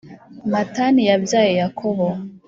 Matani 0.51 1.01
yabyaye 1.09 1.51
Yakobo 1.61 2.07